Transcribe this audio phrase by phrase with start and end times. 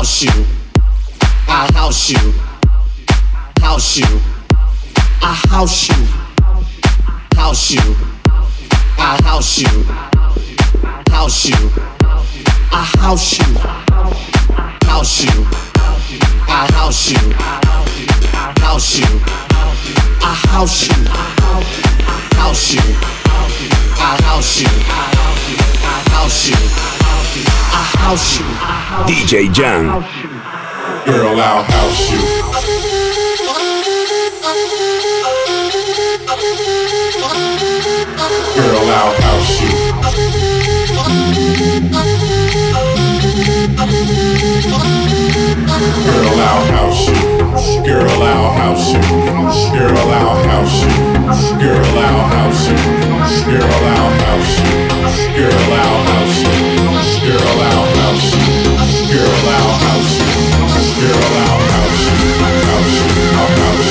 [0.00, 0.46] house you.
[1.46, 2.32] I house you.
[3.60, 4.06] House you.
[5.20, 5.94] I house you.
[7.36, 7.96] House you.
[8.96, 9.84] I house you.
[11.10, 11.70] House you.
[12.72, 13.44] I house you.
[14.88, 15.44] House you.
[16.48, 17.20] I house you.
[18.62, 19.20] House you.
[20.22, 20.94] I house you.
[22.40, 22.80] House you.
[23.98, 24.68] I house you.
[26.08, 26.99] House you.
[27.46, 28.46] I house you.
[29.06, 30.02] DJ Jam.
[31.06, 32.18] Girl, I'll house you.
[38.56, 39.70] Girl, I'll house you.
[46.04, 47.14] Girl, I'll house you.
[47.84, 49.00] Girl, I'll house you.
[49.78, 51.19] Girl, I'll house you.
[51.30, 52.66] Girl out house.
[53.46, 54.58] Girl out house.
[55.36, 56.42] Girl out house.
[57.22, 58.34] Girl out house.
[59.06, 60.18] Girl out house.
[60.98, 62.02] Girl out house.
[62.66, 62.98] House.
[63.38, 63.90] Out house.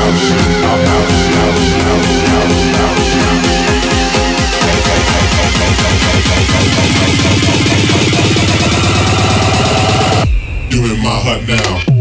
[0.00, 0.26] House.
[0.64, 1.20] Out house.
[1.36, 1.68] House.
[1.84, 2.16] House.
[2.32, 3.04] House.
[3.12, 3.52] House.
[10.70, 11.91] You in my hut now.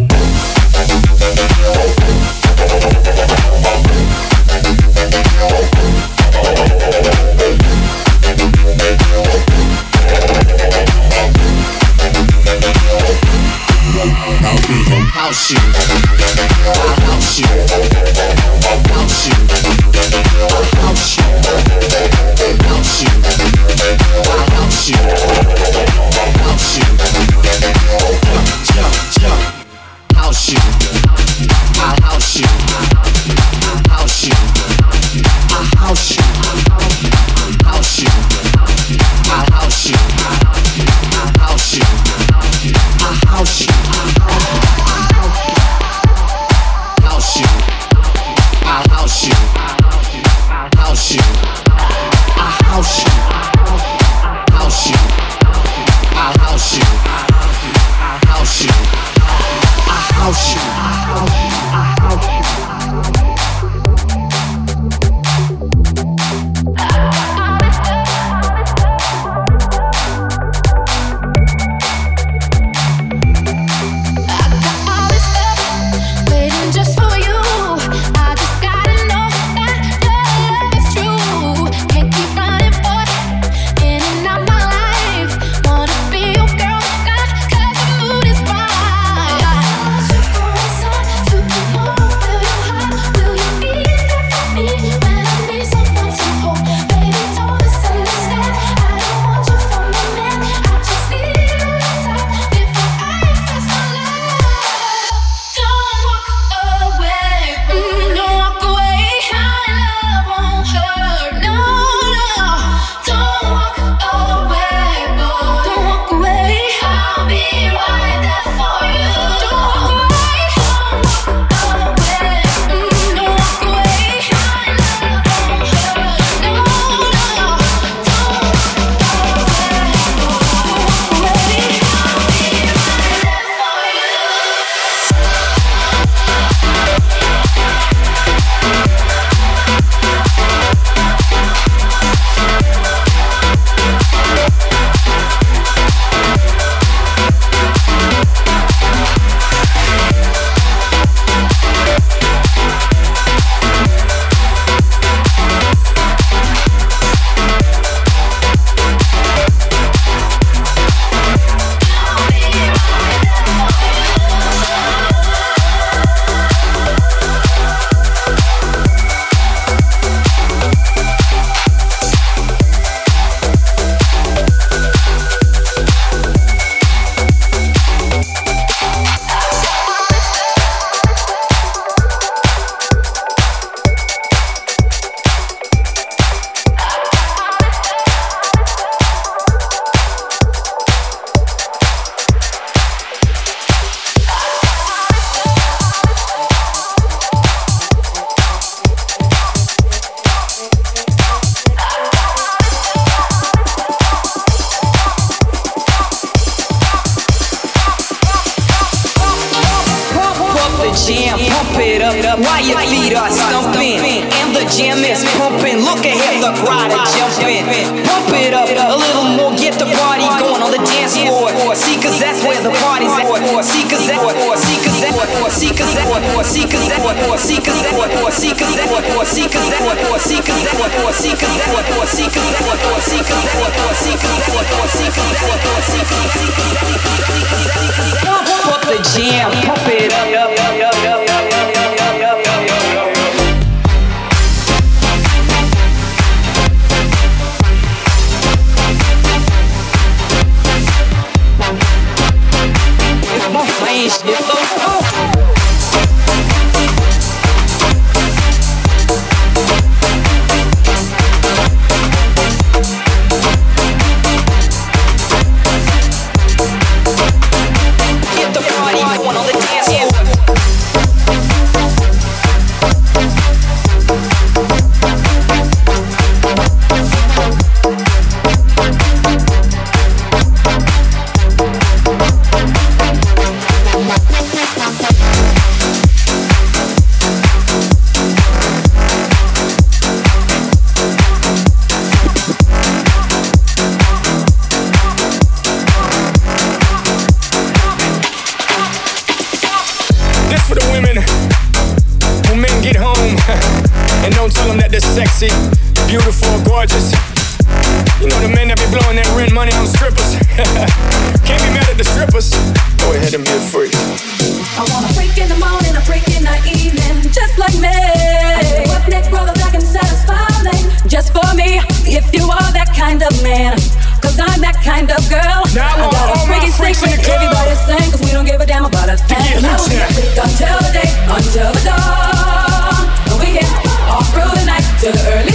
[324.84, 325.62] kind of girl.
[325.74, 327.42] Now I got all a freaky freaks in the club.
[327.42, 329.38] Everybody sing, cause we don't give a damn about a thing.
[329.38, 330.08] Yeah, I will be a
[330.42, 333.06] until the day, until the dawn.
[333.30, 333.70] But we get
[334.10, 335.51] all through the night till the early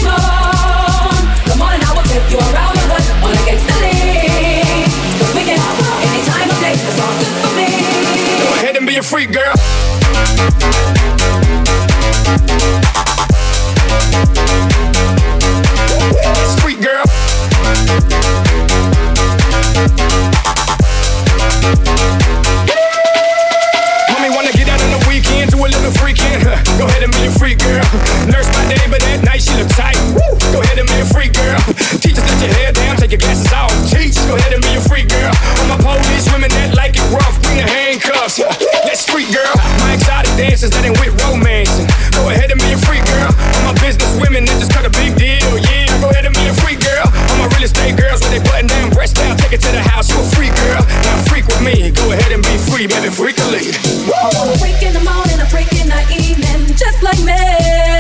[32.01, 33.71] Teachers, let your hair down, take your glasses off.
[33.91, 35.33] Teach, go ahead and be a freak girl.
[35.61, 38.41] All my Polish women that like it rough, bring the handcuffs.
[38.87, 39.55] Let's freak girl.
[39.85, 41.89] My exotic dances that ain't with romancing.
[42.17, 43.31] Go ahead and be a freak girl.
[43.31, 45.59] All my business women that just cut a big deal.
[45.61, 47.07] Yeah, go ahead and be a freak girl.
[47.07, 49.83] All my real estate girls with they button down, breast down, take it to the
[49.83, 50.09] house.
[50.09, 50.83] You a freak girl.
[51.05, 51.93] Now freak with me.
[51.93, 53.73] Go ahead and be free, baby, freakily.
[54.09, 57.96] I want a freak in the morning, a freak in the evening, just like me.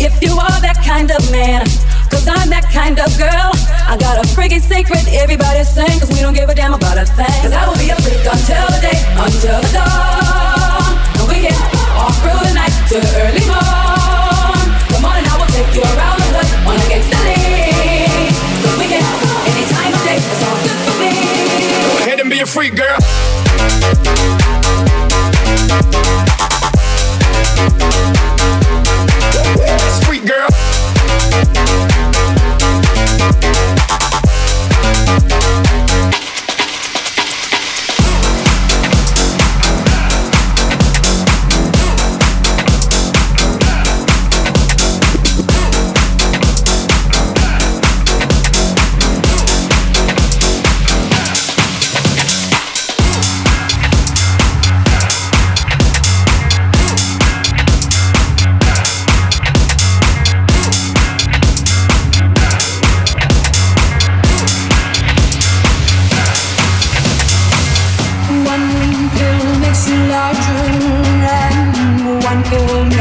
[0.00, 1.68] if you are that kind of man.
[2.08, 3.52] Cause I'm that kind of girl.
[3.84, 6.00] I got a freaking secret everybody's saying.
[6.00, 7.28] Cause we don't give a damn about a thing.
[7.44, 10.96] Cause I will be a freak until the day, until the dawn.
[11.20, 11.56] And we get
[12.00, 14.66] all through the night till early morn.
[14.88, 18.32] Come on, and I will take you around the hood on against the lead.
[18.64, 21.12] Cause we get any time of day, it's all good for me.
[21.12, 22.98] Go ahead and be a freak girl.
[27.60, 28.59] Thank you.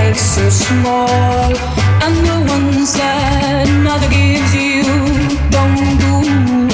[0.10, 1.54] life's so small,
[2.04, 4.82] and the ones that mother gives you
[5.52, 6.16] don't do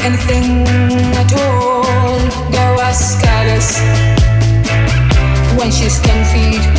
[0.07, 0.63] anything
[1.21, 2.17] at all.
[2.51, 3.79] Go ask Alice
[5.57, 6.74] when she's ten feet.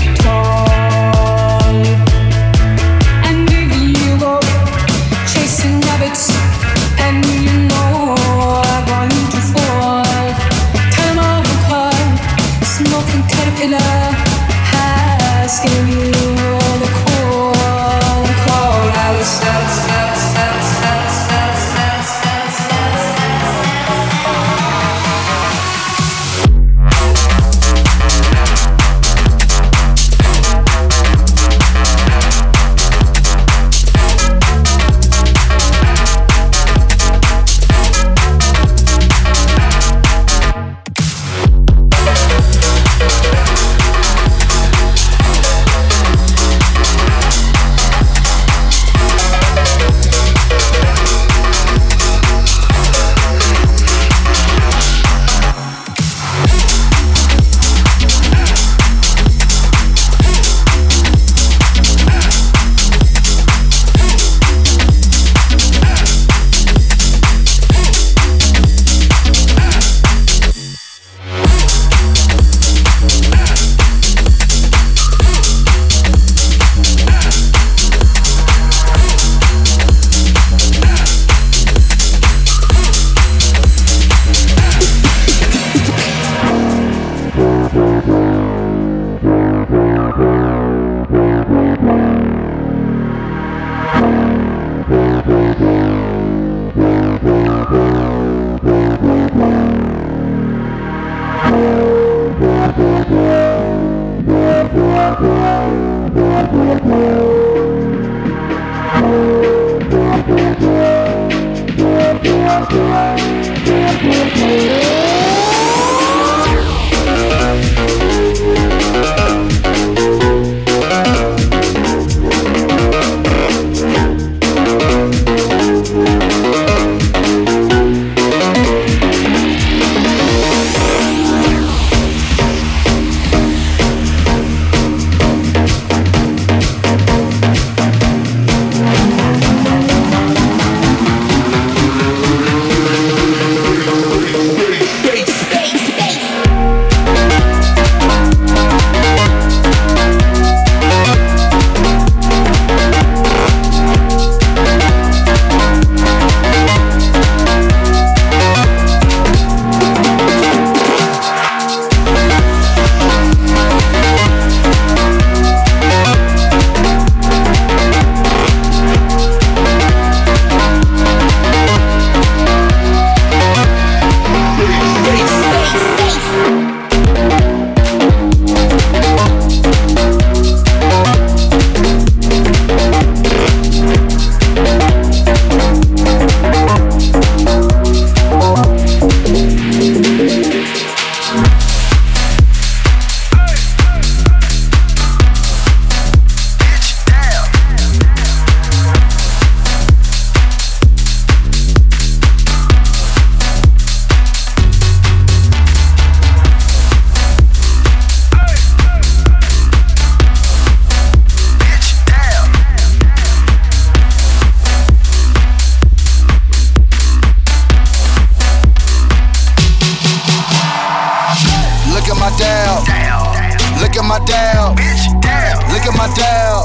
[226.06, 226.62] My down.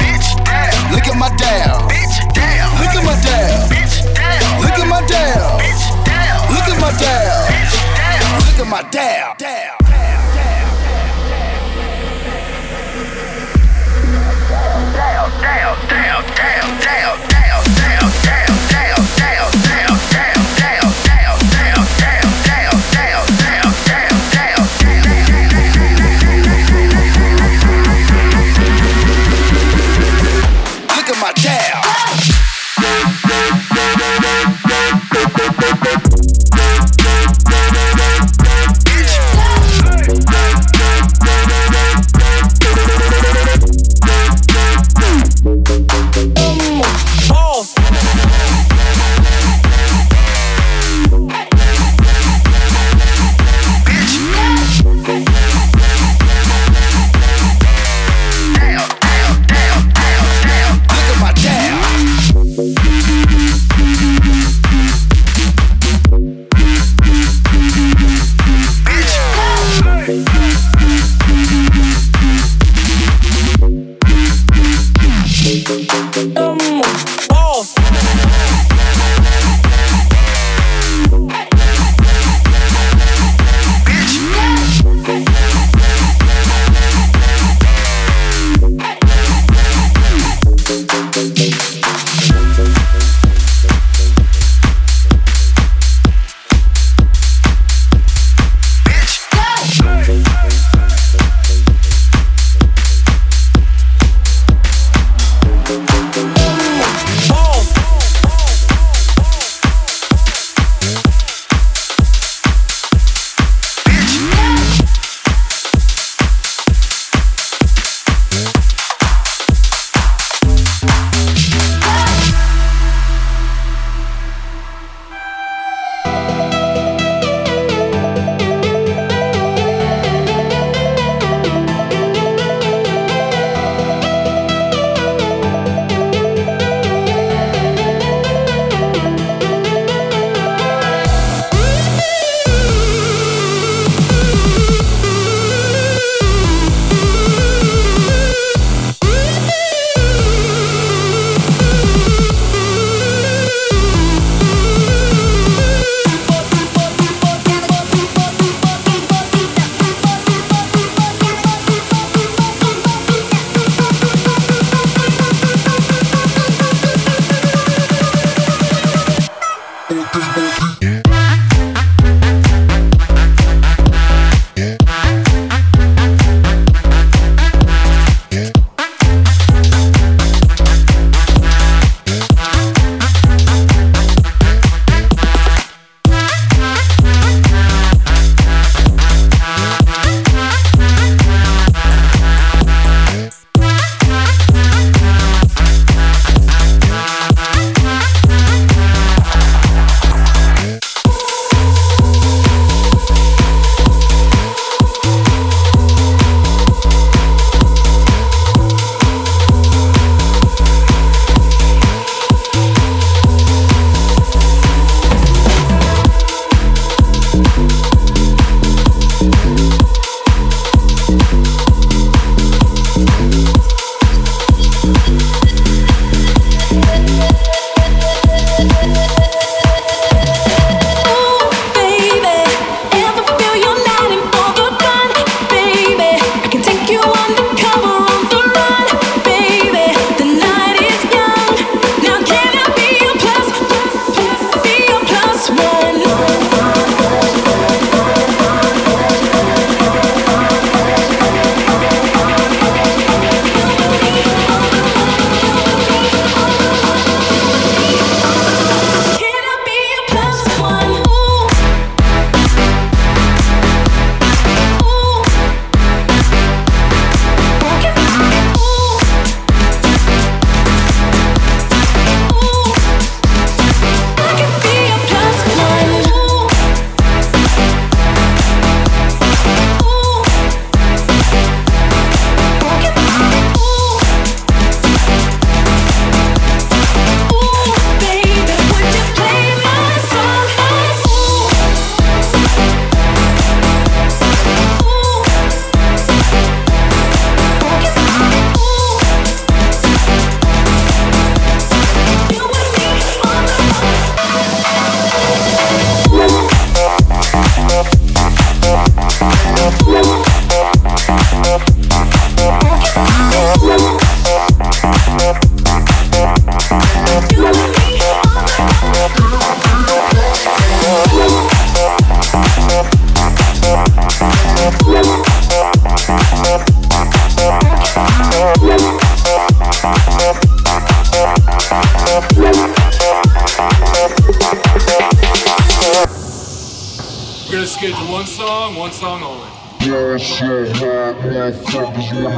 [0.91, 1.87] Look at my down.
[2.79, 3.69] Look at my down.
[4.61, 5.57] Look at my down.
[6.51, 7.49] Look at my down.
[8.45, 9.80] Look at my down.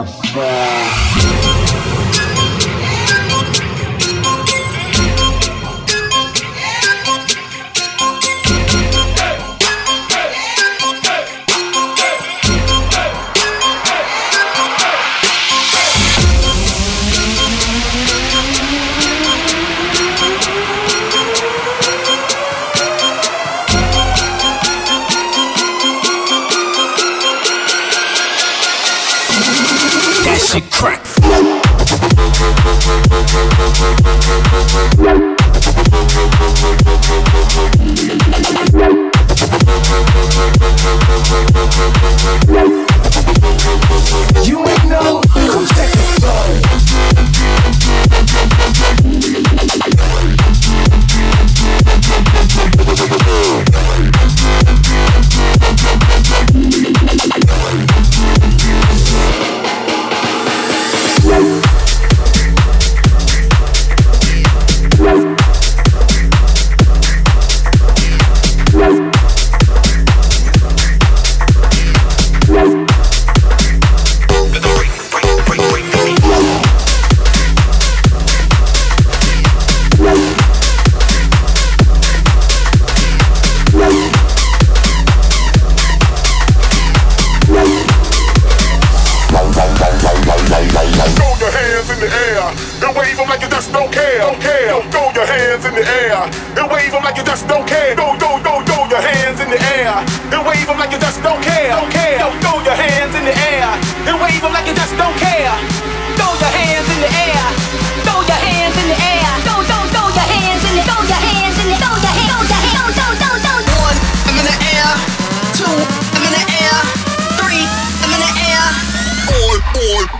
[0.05, 0.52] Yeah.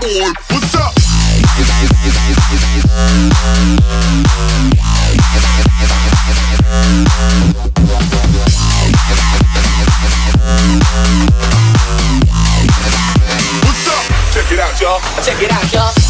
[0.04, 0.94] Boy, boy, what's up?
[13.64, 14.04] What's up?
[14.34, 15.00] Check it out, y'all.
[15.24, 16.03] Check it out, y'all.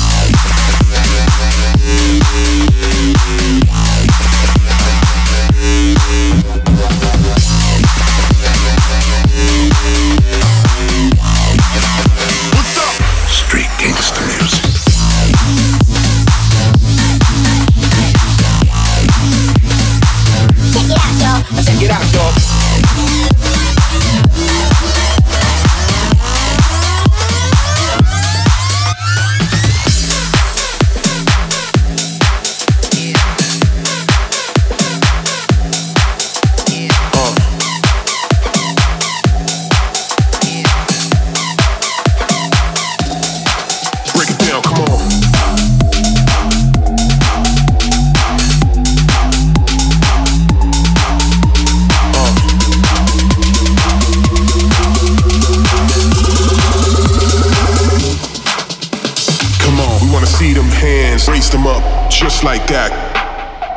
[61.53, 62.89] Them up, just like that.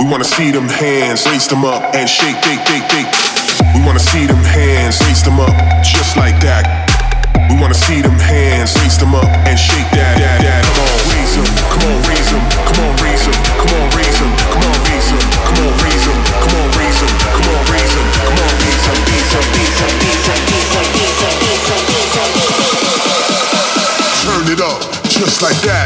[0.01, 3.13] We wanna see them hands, raise them up, and shake, shake, shake, shake.
[3.77, 5.53] We wanna see them hands, raise them up,
[5.85, 6.65] just like that.
[7.53, 10.65] We wanna see them hands, raise them up, and shake that, that, that.
[10.65, 14.17] Come on, raise them, come on, raise them, come on, raise them, come on, raise
[14.25, 17.61] them, come on, raise them, come on, raise them, come on, raise them, come on,
[17.77, 21.21] raise them, come on, raise them, raise them, raise them, raise them, raise them, raise
[21.21, 22.97] them, raise them, raise them, raise them.
[24.25, 24.81] Turn it up,
[25.13, 25.86] just like that.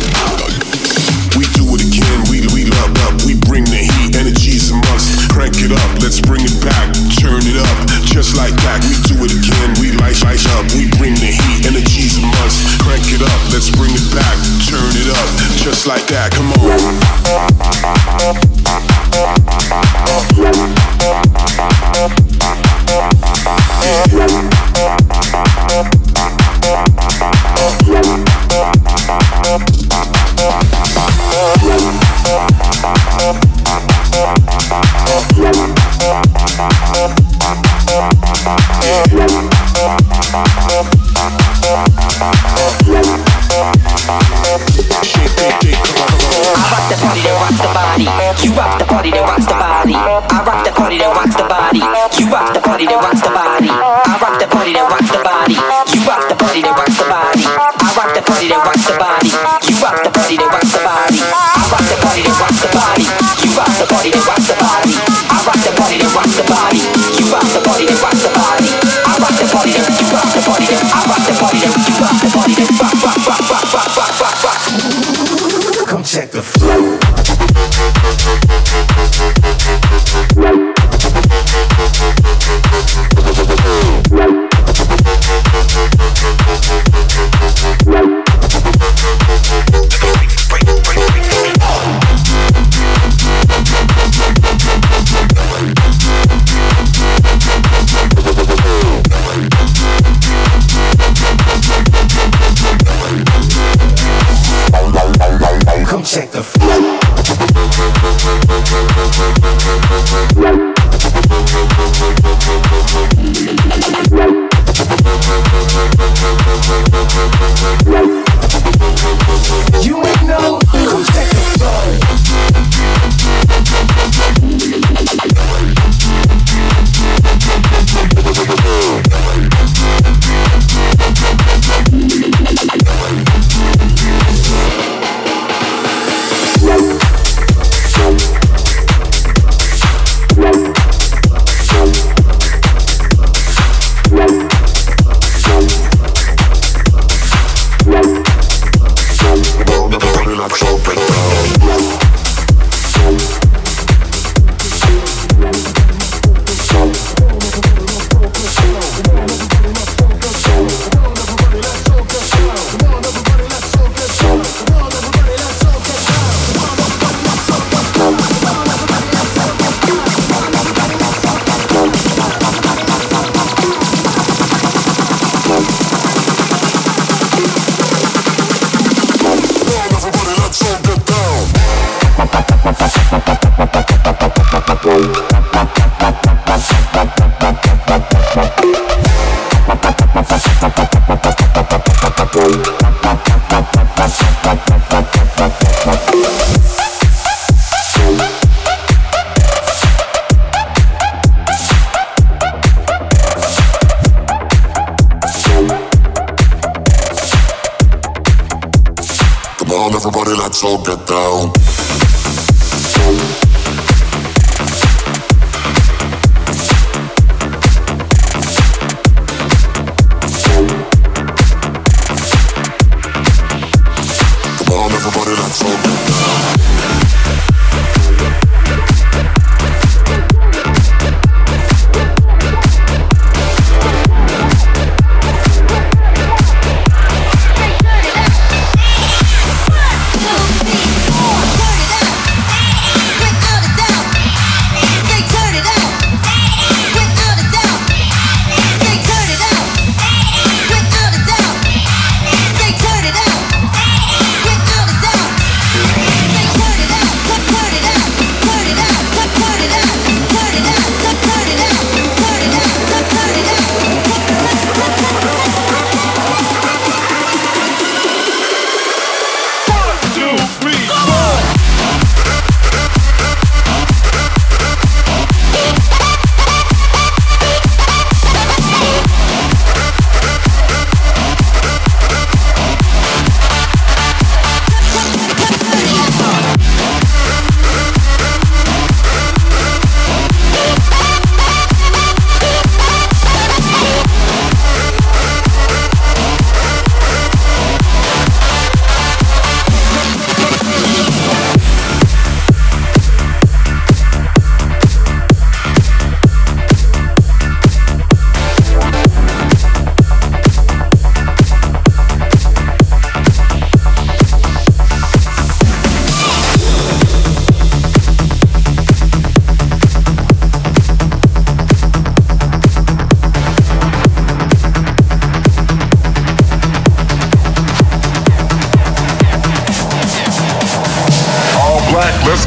[5.71, 8.83] it up, let's bring it back, turn it up, just like that.
[8.83, 12.81] We do it again, we light light up, we bring the heat, energy's a must.
[12.81, 14.35] Crank it up, let's bring it back,
[14.67, 15.29] turn it up,
[15.63, 16.31] just like that.
[16.33, 18.00] Come on.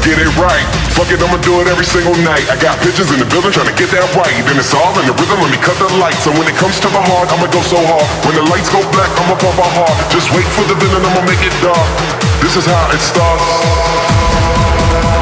[0.05, 0.61] Get it right.
[0.93, 2.45] Fuck it, I'ma do it every single night.
[2.45, 4.37] I got bitches in the building trying to get that right.
[4.45, 6.21] Then it's all in the rhythm, let me cut the lights.
[6.21, 8.05] So when it comes to the heart, I'ma go so hard.
[8.29, 9.97] When the lights go black, I'ma pump my heart.
[10.13, 11.89] Just wait for the villain, I'ma make it dark.
[12.37, 13.41] This is how it starts.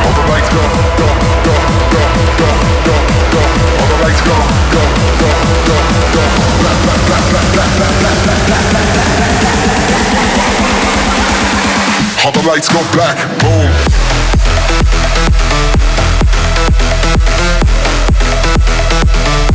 [0.03, 0.59] All the lights go,
[0.99, 1.07] go,
[1.47, 1.55] go,
[1.95, 2.03] go,
[2.43, 2.51] go,
[2.83, 2.99] go,
[3.31, 3.43] go.
[3.79, 4.83] All the lights go, go,
[5.15, 5.31] go,
[5.63, 5.79] go,
[6.11, 6.23] go.
[6.59, 8.67] Black, black, black, black, black, black, black, black.
[12.27, 13.92] All the lights go black, boom.
[19.05, 19.52] Bye.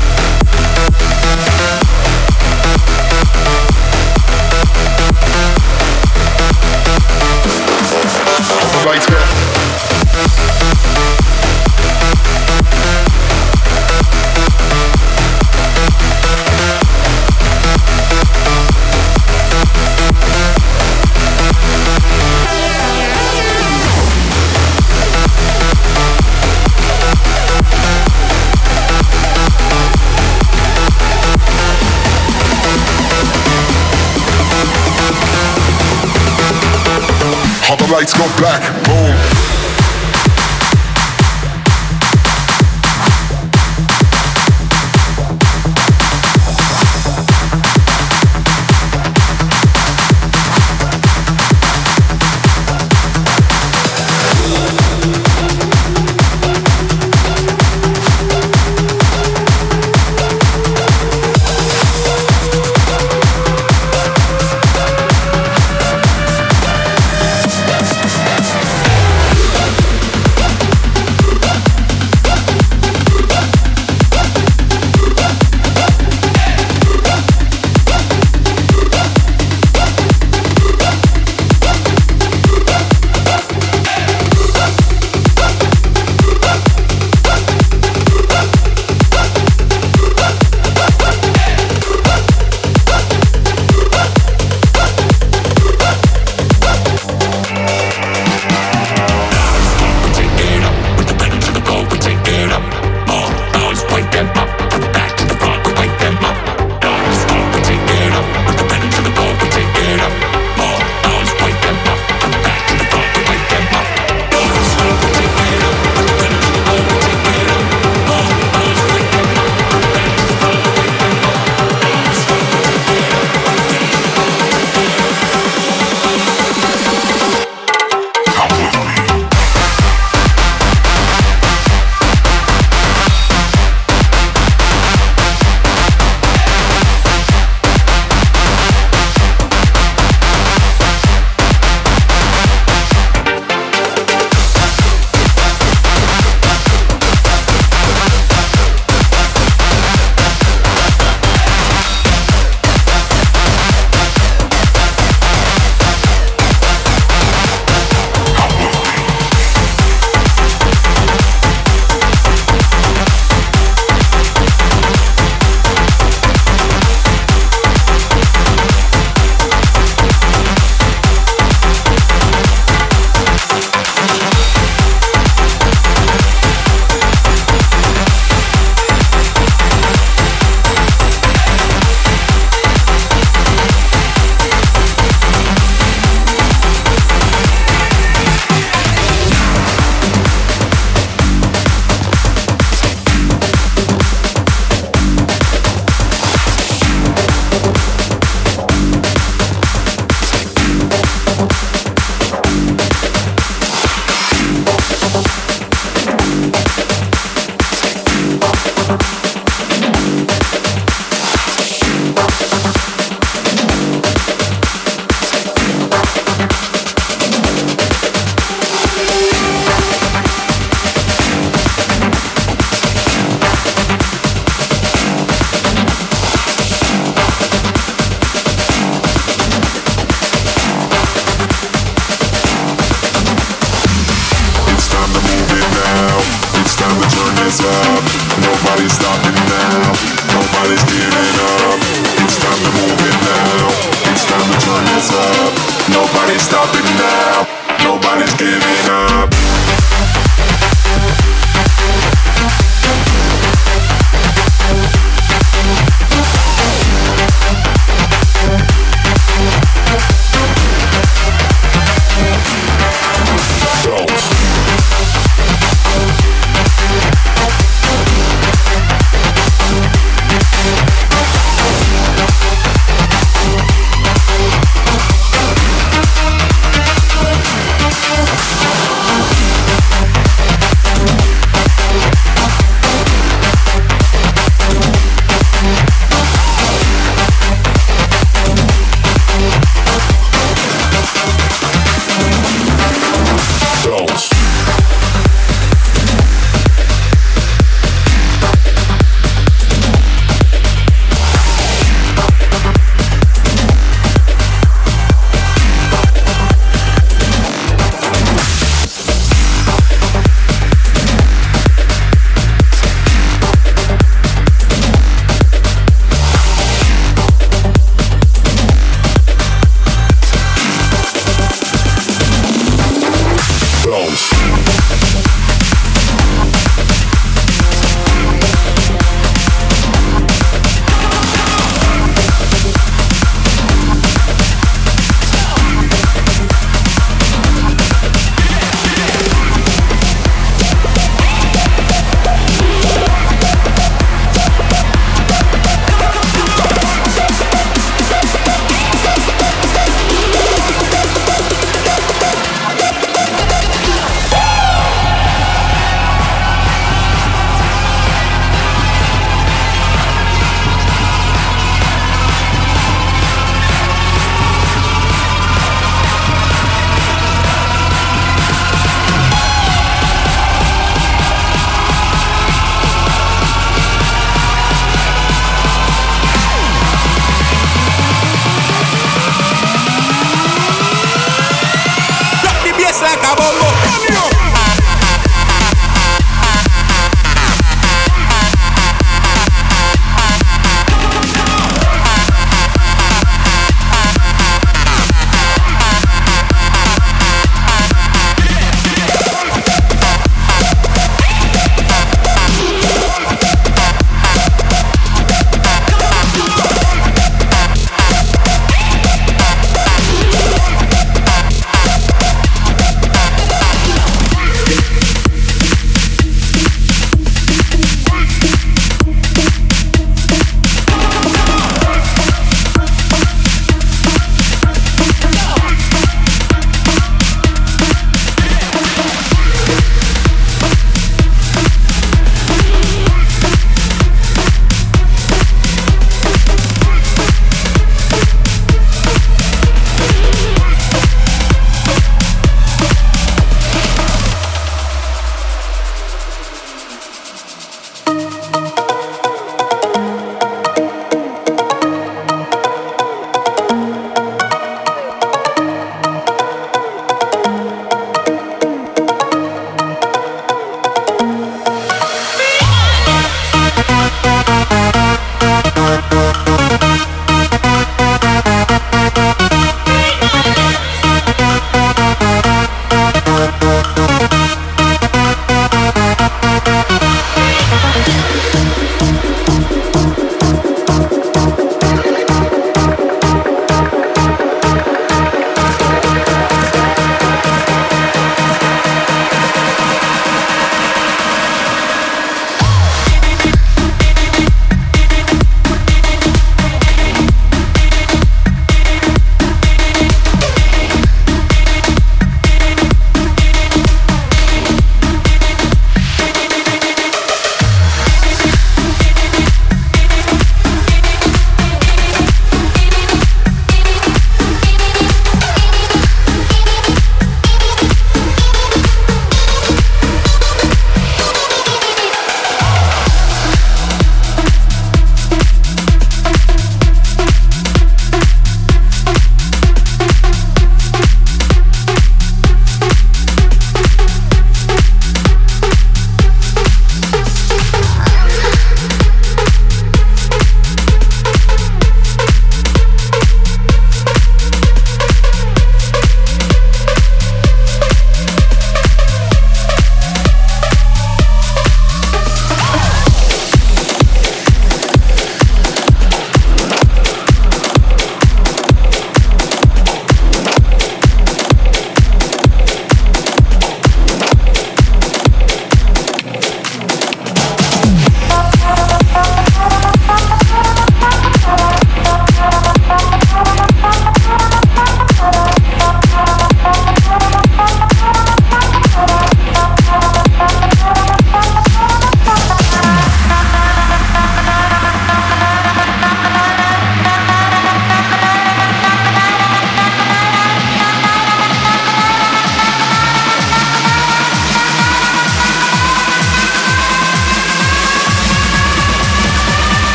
[37.68, 39.37] All the lights go black, boom.